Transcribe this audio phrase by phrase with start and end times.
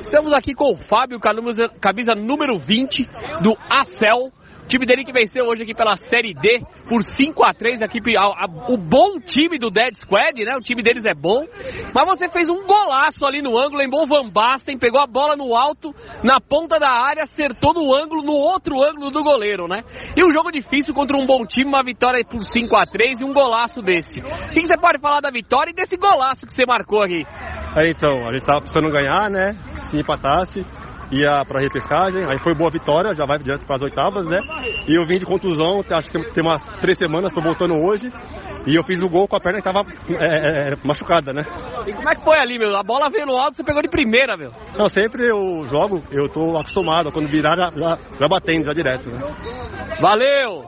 [0.00, 3.04] Estamos aqui com o Fábio, camisa, número 20
[3.42, 4.32] do Acel.
[4.66, 8.16] Time dele que venceu hoje aqui pela Série D por 5 a 3 a equipe,
[8.16, 10.56] a, a, o bom time do Dead Squad, né?
[10.56, 11.44] O time deles é bom.
[11.92, 15.36] Mas você fez um golaço ali no ângulo, lembrou o Van Basten, pegou a bola
[15.36, 15.92] no alto,
[16.22, 19.82] na ponta da área, acertou no ângulo, no outro ângulo do goleiro, né?
[20.16, 23.24] E um jogo difícil contra um bom time, uma vitória por 5 a 3 e
[23.24, 24.20] um golaço desse.
[24.20, 27.26] O que você pode falar da vitória e desse golaço que você marcou aqui?
[27.76, 29.52] É, então, a gente tava precisando ganhar, né?
[29.88, 30.64] Se empatasse,
[31.10, 32.24] ia pra repescagem.
[32.28, 34.38] Aí foi boa vitória, já vai direto para as oitavas, né?
[34.86, 38.10] E eu vim de contusão, acho que tem umas três semanas, tô voltando hoje.
[38.66, 39.84] E eu fiz o gol com a perna que tava
[40.20, 41.42] é, é, machucada, né?
[41.86, 42.76] E como é que foi ali, meu?
[42.76, 44.52] A bola veio no alto, você pegou de primeira, meu?
[44.76, 49.18] Não, sempre eu jogo, eu tô acostumado, quando virar já, já batendo, já direto, né?
[50.00, 50.64] Valeu!